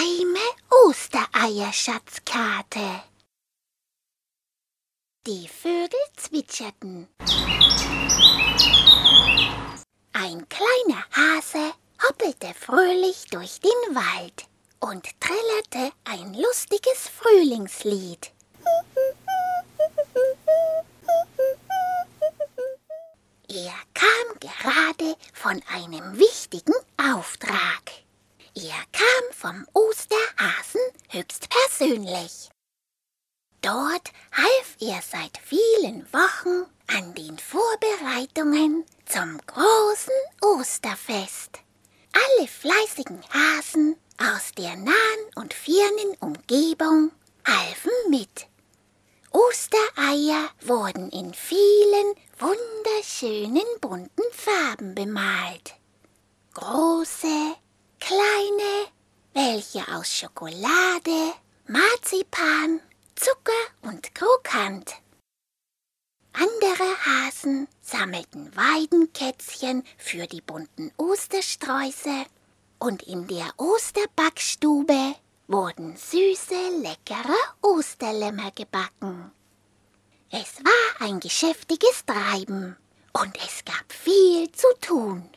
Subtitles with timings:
[0.00, 0.46] geheime
[0.88, 3.02] Ostereierschatzkarte.
[5.26, 7.08] Die Vögel zwitscherten.
[10.12, 14.46] Ein kleiner Hase hoppelte fröhlich durch den Wald
[14.80, 18.32] und trällerte ein lustiges Frühlingslied.
[23.48, 28.00] Er kam gerade von einem wichtigen Auftrag.
[28.54, 30.80] Er kam vom Osterhasen
[31.10, 32.50] höchstpersönlich.
[33.62, 41.60] Dort half er seit vielen Wochen an den Vorbereitungen zum großen Osterfest.
[42.12, 47.12] Alle fleißigen Hasen aus der nahen und fernen Umgebung
[47.46, 48.46] halfen mit.
[49.30, 55.74] Ostereier wurden in vielen wunderschönen bunten Farben bemalt.
[56.54, 57.54] Große,
[58.00, 58.89] kleine,
[59.40, 61.32] welche aus Schokolade,
[61.66, 62.80] Marzipan,
[63.14, 64.96] Zucker und Krokant.
[66.34, 72.26] Andere Hasen sammelten Weidenkätzchen für die bunten Ostersträuße
[72.80, 75.14] und in der Osterbackstube
[75.48, 79.32] wurden süße, leckere Osterlämmer gebacken.
[80.30, 82.76] Es war ein geschäftiges Treiben
[83.14, 85.28] und es gab viel zu tun.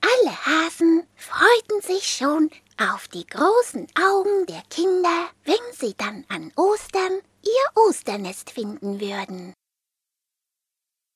[0.00, 6.52] Alle Hasen freuten sich schon auf die großen Augen der Kinder, wenn sie dann an
[6.56, 9.52] Ostern ihr Osternest finden würden.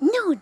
[0.00, 0.40] Nun,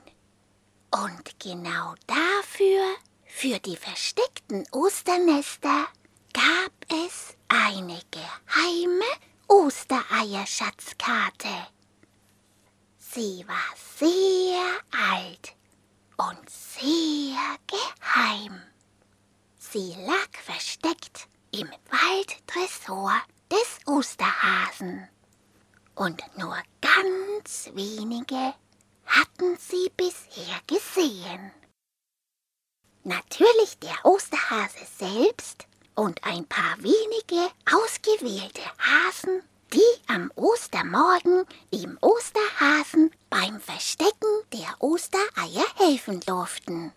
[0.90, 5.86] und genau dafür, für die versteckten Osternester,
[6.32, 6.72] gab
[7.06, 9.04] es eine geheime
[9.48, 11.66] Ostereierschatzkarte.
[12.98, 14.62] Sie war sehr
[15.12, 15.54] alt
[16.16, 17.99] und sehr geheim.
[19.72, 23.12] Sie lag versteckt im Waldtresor
[23.52, 25.08] des Osterhasen.
[25.94, 28.52] Und nur ganz wenige
[29.06, 31.52] hatten sie bisher gesehen.
[33.04, 39.42] Natürlich der Osterhase selbst und ein paar wenige ausgewählte Hasen,
[39.72, 46.92] die am Ostermorgen dem Osterhasen beim Verstecken der Ostereier helfen durften.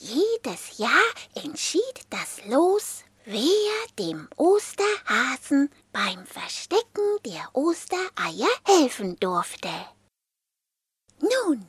[0.00, 0.90] Jedes Jahr
[1.34, 9.68] entschied das Los, wer dem Osterhasen beim Verstecken der Ostereier helfen durfte.
[11.20, 11.66] Nun,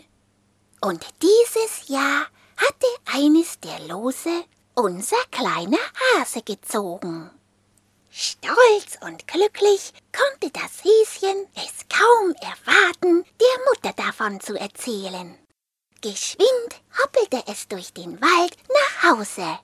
[0.82, 4.46] und dieses Jahr hatte eines der Lose
[4.76, 5.80] unser kleiner
[6.16, 7.32] Hase gezogen.
[8.12, 15.36] Stolz und glücklich konnte das Häschen es kaum erwarten, der Mutter davon zu erzählen.
[16.02, 19.60] Geschwind hoppelte es durch den Wald nach Hause.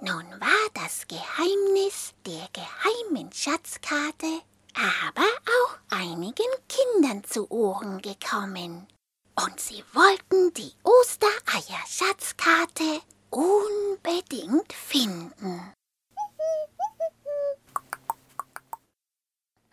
[0.00, 4.42] Nun war das Geheimnis der geheimen Schatzkarte
[4.74, 8.86] aber auch einigen Kindern zu Ohren gekommen.
[9.34, 15.74] Und sie wollten die Ostereier-Schatzkarte unbedingt finden.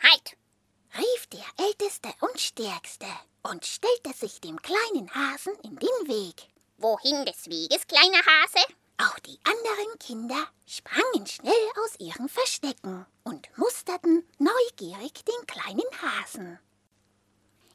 [0.02, 0.36] Halt!
[0.98, 3.06] rief der Älteste und Stärkste
[3.44, 6.48] und stellte sich dem kleinen Hasen in den Weg.
[6.78, 8.66] Wohin des Weges, kleiner Hase?
[8.98, 16.58] Auch die anderen Kinder sprangen schnell aus ihren Verstecken und musterten neugierig den kleinen Hasen.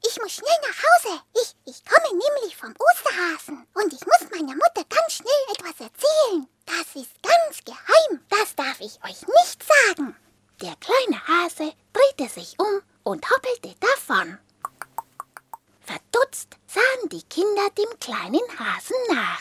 [0.07, 1.23] Ich muss schnell nach Hause.
[1.35, 3.67] Ich, ich komme nämlich vom Osterhasen.
[3.75, 6.49] Und ich muss meiner Mutter ganz schnell etwas erzählen.
[6.67, 8.21] Das ist ganz geheim.
[8.29, 10.17] Das darf ich euch nicht sagen.
[10.61, 14.39] Der kleine Hase drehte sich um und hoppelte davon.
[15.85, 19.41] Verdutzt sahen die Kinder dem kleinen Hasen nach.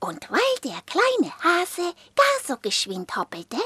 [0.00, 3.56] Und weil der kleine Hase gar so geschwind hoppelte,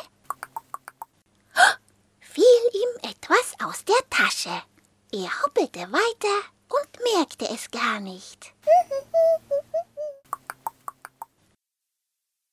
[2.21, 4.63] fiel ihm etwas aus der Tasche.
[5.11, 8.53] Er hoppelte weiter und merkte es gar nicht.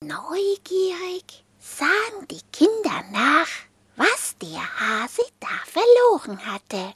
[0.01, 3.49] Neugierig sahen die Kinder nach,
[3.95, 6.95] was der Hase da verloren hatte.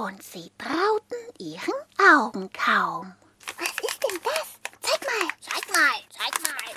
[0.00, 3.14] Und sie trauten ihren Augen kaum.
[3.58, 4.54] Was ist denn das?
[4.80, 5.28] Zeig mal.
[5.42, 6.74] Zeig mal, zeig mal.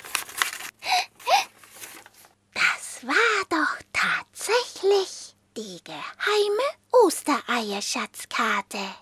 [2.52, 8.94] Das war doch tatsächlich die geheime Ostereierschatzkarte.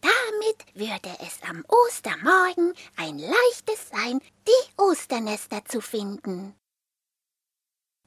[0.00, 6.56] Damit würde es am Ostermorgen ein leichtes sein, die Osternester zu finden.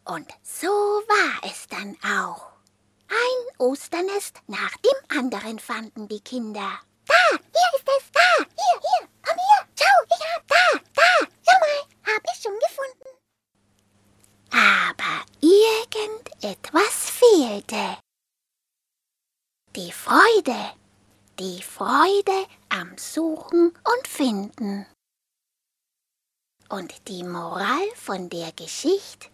[0.04, 2.57] Und so war es dann auch.
[3.10, 6.80] Ein Osternest nach dem anderen fanden die Kinder.
[7.06, 11.60] Da, hier ist es, da, hier, hier, komm her, schau, ich hab, da, da, schau
[11.60, 13.08] mal, hab ich schon gefunden.
[14.52, 17.98] Aber irgendetwas fehlte.
[19.76, 20.74] Die Freude,
[21.40, 24.86] die Freude am Suchen und Finden.
[26.70, 29.30] Und die Moral von der Geschichte?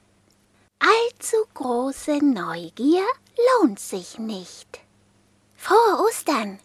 [0.80, 3.06] Allzu große Neugier
[3.38, 4.80] lohnt sich nicht.
[5.56, 6.60] Frohe Ostern!